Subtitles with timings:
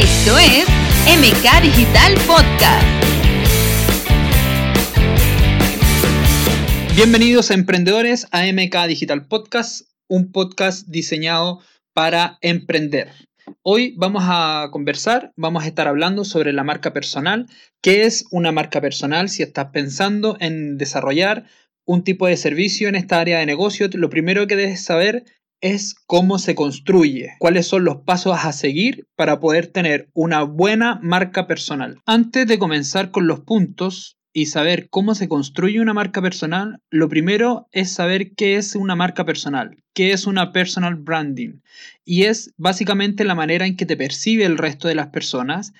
[0.00, 0.66] Esto es
[1.06, 2.84] MK Digital Podcast.
[6.96, 11.60] Bienvenidos emprendedores a MK Digital Podcast, un podcast diseñado
[11.92, 13.12] para emprender.
[13.62, 17.46] Hoy vamos a conversar, vamos a estar hablando sobre la marca personal.
[17.80, 19.28] ¿Qué es una marca personal?
[19.28, 21.44] Si estás pensando en desarrollar
[21.86, 25.24] un tipo de servicio en esta área de negocio, lo primero que debes saber
[25.64, 31.00] es cómo se construye, cuáles son los pasos a seguir para poder tener una buena
[31.02, 32.02] marca personal.
[32.04, 37.08] Antes de comenzar con los puntos y saber cómo se construye una marca personal, lo
[37.08, 41.62] primero es saber qué es una marca personal, qué es una personal branding.
[42.04, 45.72] Y es básicamente la manera en que te percibe el resto de las personas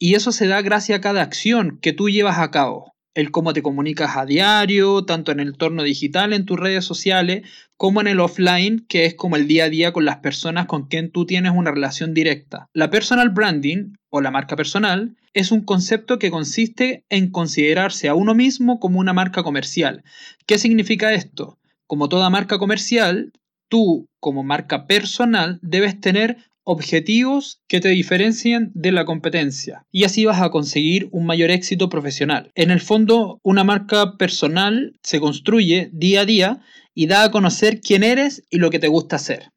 [0.00, 3.52] y eso se da gracias a cada acción que tú llevas a cabo el cómo
[3.52, 7.42] te comunicas a diario, tanto en el entorno digital, en tus redes sociales,
[7.76, 10.86] como en el offline, que es como el día a día con las personas con
[10.86, 12.68] quien tú tienes una relación directa.
[12.72, 18.14] La personal branding o la marca personal es un concepto que consiste en considerarse a
[18.14, 20.02] uno mismo como una marca comercial.
[20.46, 21.58] ¿Qué significa esto?
[21.86, 23.32] Como toda marca comercial,
[23.68, 26.38] tú como marca personal debes tener
[26.70, 31.88] objetivos que te diferencien de la competencia y así vas a conseguir un mayor éxito
[31.88, 32.52] profesional.
[32.54, 36.60] En el fondo, una marca personal se construye día a día
[36.94, 39.50] y da a conocer quién eres y lo que te gusta hacer.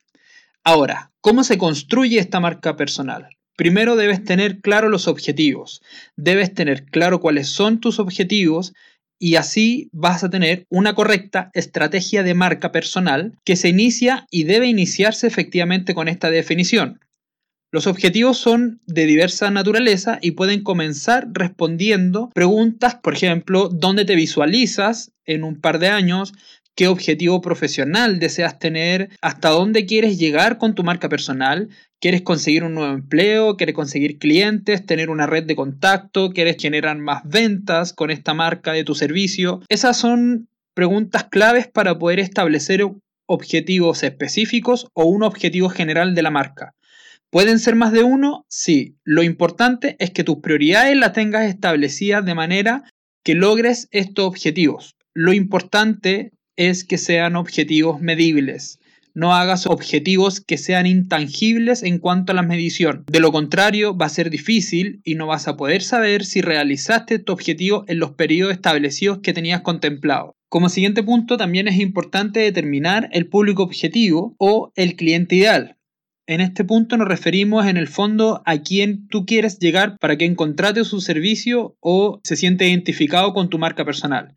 [0.64, 3.28] Ahora, ¿cómo se construye esta marca personal?
[3.58, 5.82] Primero debes tener claro los objetivos,
[6.16, 8.74] debes tener claro cuáles son tus objetivos
[9.22, 14.46] y así vas a tener una correcta estrategia de marca personal que se inicia y
[14.46, 17.00] debe iniciarse efectivamente con esta definición.
[17.72, 24.16] Los objetivos son de diversa naturaleza y pueden comenzar respondiendo preguntas, por ejemplo, ¿dónde te
[24.16, 26.34] visualizas en un par de años?
[26.76, 29.10] ¿Qué objetivo profesional deseas tener?
[29.22, 31.70] ¿Hasta dónde quieres llegar con tu marca personal?
[32.00, 33.58] ¿Quieres conseguir un nuevo empleo?
[33.58, 34.86] ¿Quieres conseguir clientes?
[34.86, 36.32] ¿Tener una red de contacto?
[36.32, 39.62] ¿Quieres generar más ventas con esta marca de tu servicio?
[39.68, 42.86] Esas son preguntas claves para poder establecer
[43.28, 46.74] objetivos específicos o un objetivo general de la marca.
[47.30, 48.46] ¿Pueden ser más de uno?
[48.50, 48.96] Sí.
[49.04, 52.84] Lo importante es que tus prioridades las tengas establecidas de manera
[53.24, 54.96] que logres estos objetivos.
[55.14, 56.32] Lo importante
[56.70, 58.80] es que sean objetivos medibles.
[59.14, 63.04] No hagas objetivos que sean intangibles en cuanto a la medición.
[63.12, 67.20] De lo contrario, va a ser difícil y no vas a poder saber si realizaste
[67.20, 70.36] tu objetivo en los periodos establecidos que tenías contemplado.
[70.50, 75.78] Como siguiente punto, también es importante determinar el público objetivo o el cliente ideal.
[76.28, 80.34] En este punto nos referimos en el fondo a quién tú quieres llegar para que
[80.36, 84.36] contrate su servicio o se siente identificado con tu marca personal.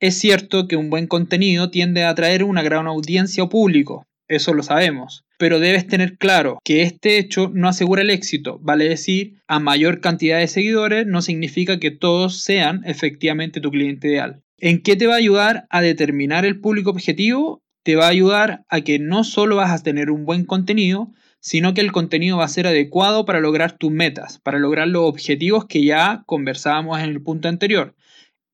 [0.00, 4.54] Es cierto que un buen contenido tiende a atraer una gran audiencia o público, eso
[4.54, 9.40] lo sabemos, pero debes tener claro que este hecho no asegura el éxito, vale decir,
[9.48, 14.42] a mayor cantidad de seguidores no significa que todos sean efectivamente tu cliente ideal.
[14.58, 17.62] ¿En qué te va a ayudar a determinar el público objetivo?
[17.82, 21.10] Te va a ayudar a que no solo vas a tener un buen contenido,
[21.40, 25.04] sino que el contenido va a ser adecuado para lograr tus metas, para lograr los
[25.04, 27.94] objetivos que ya conversábamos en el punto anterior.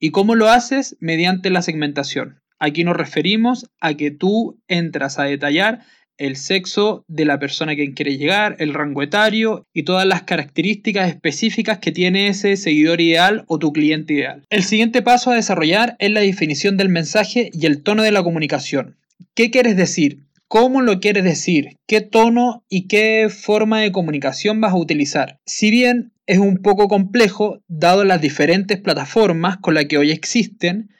[0.05, 0.99] ¿Y cómo lo haces?
[1.01, 2.43] Mediante la segmentación.
[2.59, 5.81] Aquí nos referimos a que tú entras a detallar
[6.19, 10.25] el sexo de la persona a quien quieres llegar, el rango etario y todas las
[10.25, 14.43] características específicas que tiene ese seguidor ideal o tu cliente ideal.
[14.51, 18.23] El siguiente paso a desarrollar es la definición del mensaje y el tono de la
[18.23, 18.99] comunicación.
[19.35, 20.24] ¿Qué quieres decir?
[20.49, 21.79] ¿Cómo lo quieres decir?
[21.87, 25.41] ¿Qué tono y qué forma de comunicación vas a utilizar?
[25.47, 30.91] Si bien es un poco complejo, dado las diferentes plataformas con las que hoy existen,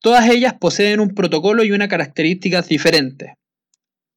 [0.00, 3.30] todas ellas poseen un protocolo y una características diferentes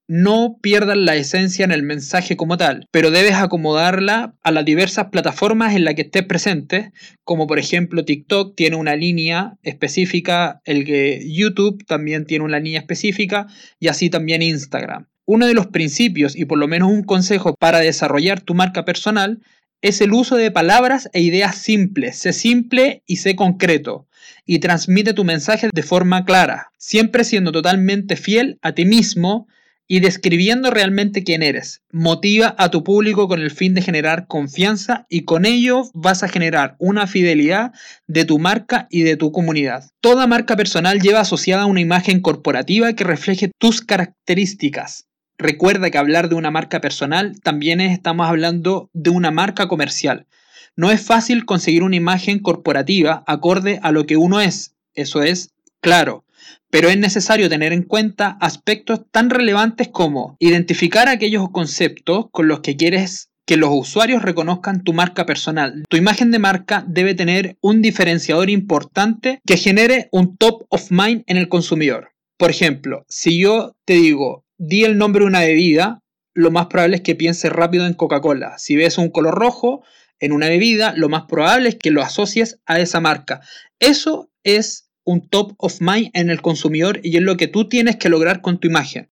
[0.10, 5.10] no pierdas la esencia en el mensaje como tal, pero debes acomodarla a las diversas
[5.12, 6.92] plataformas en las que estés presente,
[7.24, 12.80] como por ejemplo TikTok tiene una línea específica, el que YouTube también tiene una línea
[12.80, 13.46] específica
[13.80, 15.06] y así también Instagram.
[15.26, 19.44] Uno de los principios y por lo menos un consejo para desarrollar tu marca personal
[19.84, 22.18] es el uso de palabras e ideas simples.
[22.18, 24.08] Sé simple y sé concreto
[24.44, 29.48] y transmite tu mensaje de forma clara, siempre siendo totalmente fiel a ti mismo
[29.92, 31.82] y describiendo realmente quién eres.
[31.92, 36.28] Motiva a tu público con el fin de generar confianza y con ello vas a
[36.28, 37.72] generar una fidelidad
[38.06, 39.90] de tu marca y de tu comunidad.
[40.00, 45.08] Toda marca personal lleva asociada una imagen corporativa que refleje tus características.
[45.40, 50.28] Recuerda que hablar de una marca personal también estamos hablando de una marca comercial.
[50.76, 54.76] No es fácil conseguir una imagen corporativa acorde a lo que uno es.
[54.94, 55.50] Eso es
[55.82, 56.26] claro
[56.70, 62.60] pero es necesario tener en cuenta aspectos tan relevantes como identificar aquellos conceptos con los
[62.60, 65.84] que quieres que los usuarios reconozcan tu marca personal.
[65.90, 71.24] Tu imagen de marca debe tener un diferenciador importante que genere un top of mind
[71.26, 72.12] en el consumidor.
[72.38, 76.04] Por ejemplo, si yo te digo, di el nombre de una bebida,
[76.36, 78.60] lo más probable es que pienses rápido en Coca-Cola.
[78.60, 79.84] Si ves un color rojo
[80.20, 83.42] en una bebida, lo más probable es que lo asocies a esa marca.
[83.80, 87.96] Eso es un top of mind en el consumidor y es lo que tú tienes
[87.96, 89.10] que lograr con tu imagen.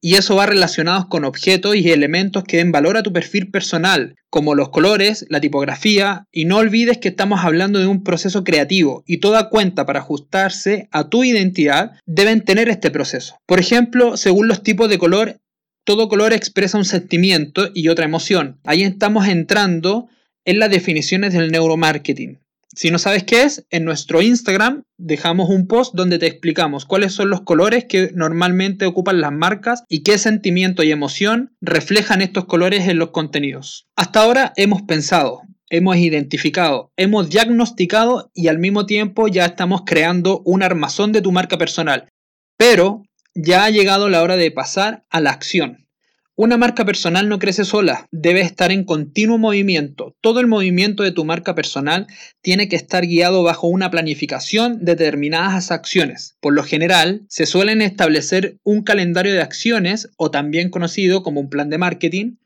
[0.00, 4.14] Y eso va relacionado con objetos y elementos que den valor a tu perfil personal,
[4.30, 9.02] como los colores, la tipografía, y no olvides que estamos hablando de un proceso creativo
[9.04, 13.36] y toda cuenta para ajustarse a tu identidad deben tener este proceso.
[13.44, 15.40] Por ejemplo, según los tipos de color,
[15.84, 18.60] todo color expresa un sentimiento y otra emoción.
[18.62, 20.08] Ahí estamos entrando
[20.44, 22.38] en las definiciones del neuromarketing.
[22.74, 27.12] Si no sabes qué es, en nuestro Instagram dejamos un post donde te explicamos cuáles
[27.12, 32.46] son los colores que normalmente ocupan las marcas y qué sentimiento y emoción reflejan estos
[32.46, 33.88] colores en los contenidos.
[33.94, 40.40] Hasta ahora hemos pensado, hemos identificado, hemos diagnosticado y al mismo tiempo ya estamos creando
[40.46, 42.08] un armazón de tu marca personal.
[42.56, 43.02] Pero
[43.34, 45.88] ya ha llegado la hora de pasar a la acción.
[46.34, 50.16] Una marca personal no crece sola, debe estar en continuo movimiento.
[50.22, 52.06] Todo el movimiento de tu marca personal
[52.40, 56.38] tiene que estar guiado bajo una planificación de determinadas acciones.
[56.40, 61.50] Por lo general, se suelen establecer un calendario de acciones, o también conocido como un
[61.50, 62.36] plan de marketing,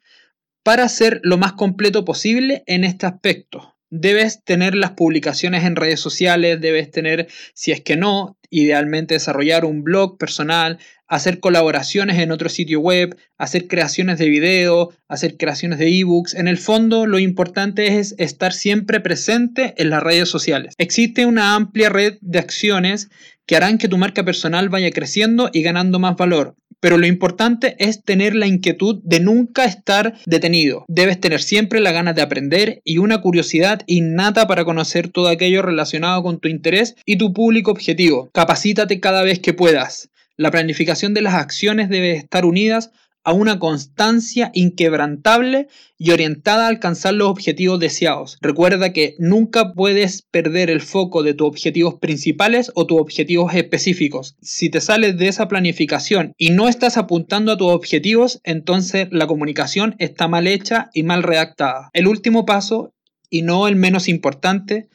[0.65, 3.77] para ser lo más completo posible en este aspecto.
[3.89, 9.65] Debes tener las publicaciones en redes sociales, debes tener, si es que no, idealmente desarrollar
[9.65, 10.79] un blog personal,
[11.09, 16.35] hacer colaboraciones en otro sitio web, hacer creaciones de video, hacer creaciones de ebooks.
[16.35, 20.75] En el fondo, lo importante es estar siempre presente en las redes sociales.
[20.79, 23.11] Existe una amplia red de acciones
[23.47, 26.57] que harán que tu marca personal vaya creciendo y ganando más valor.
[26.87, 30.85] Pero lo importante es tener la inquietud de nunca estar detenido.
[30.87, 35.63] Debes tener siempre la ganas de aprender y una curiosidad innata para conocer todo aquello
[35.63, 38.31] relacionado con tu interés y tu público objetivo.
[38.33, 40.11] Capacítate cada vez que puedas.
[40.37, 42.93] La planificación de las acciones debe estar unidas
[43.27, 45.67] a una constancia inquebrantable
[45.99, 48.39] y orientada a alcanzar los objetivos deseados.
[48.41, 54.37] Recuerda que nunca puedes perder el foco de tus objetivos principales o tus objetivos específicos.
[54.41, 59.27] Si te sales de esa planificación y no estás apuntando a tus objetivos, entonces la
[59.27, 61.91] comunicación está mal hecha y mal redactada.
[61.95, 62.95] El último paso,
[63.29, 64.89] y no el menos importante,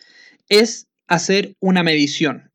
[0.48, 2.50] es hacer una medición.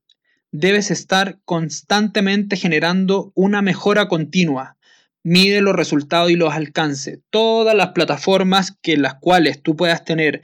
[0.53, 4.76] Debes estar constantemente generando una mejora continua
[5.27, 7.19] mide los resultados y los alcances.
[7.31, 10.43] Todas las plataformas que las cuales tú puedas tener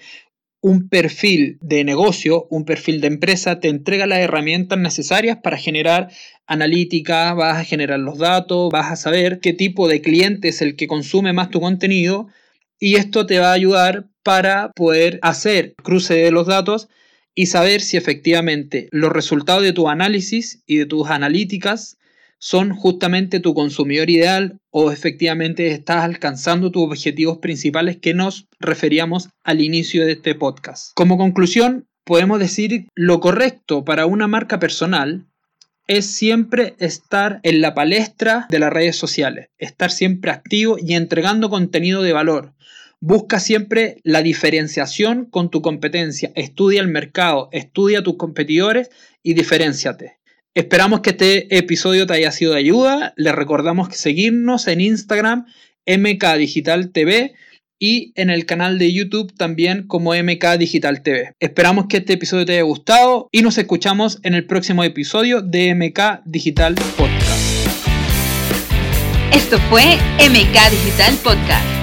[0.61, 6.11] un perfil de negocio, un perfil de empresa, te entrega las herramientas necesarias para generar
[6.49, 10.75] analítica, vas a generar los datos, vas a saber qué tipo de cliente es el
[10.75, 12.27] que consume más tu contenido
[12.81, 16.89] y esto te va a ayudar para poder hacer cruce de los datos
[17.37, 21.99] y saber si efectivamente los resultados de tu análisis y de tus analíticas
[22.43, 29.29] son justamente tu consumidor ideal o efectivamente estás alcanzando tus objetivos principales que nos referíamos
[29.45, 30.91] al inicio de este podcast.
[30.95, 35.29] Como conclusión, podemos decir lo correcto para una marca personal
[35.87, 41.49] es siempre estar en la palestra de las redes sociales, estar siempre activo y entregando
[41.49, 42.55] contenido de valor.
[42.99, 48.91] Busca siempre la diferenciación con tu competencia, estudia el mercado, estudia tus competidores
[49.23, 50.22] y diferenciate.
[50.55, 53.15] Esperamos que este episodio te haya sido de ayuda.
[53.17, 55.47] Les recordamos que seguirnos en Instagram,
[55.87, 57.33] MK Digital TV
[57.81, 61.33] y en el canal de YouTube también como MK Digital TV.
[61.41, 65.75] Esperamos que este episodio te haya gustado y nos escuchamos en el próximo episodio de
[65.75, 67.67] MK Digital Podcast.
[69.33, 71.82] Esto fue MK Digital Podcast